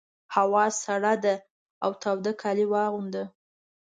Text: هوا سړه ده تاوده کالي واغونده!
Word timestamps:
هوا 0.35 0.65
سړه 0.83 1.13
ده 1.23 1.33
تاوده 2.01 2.31
کالي 2.41 2.65
واغونده! 2.73 3.23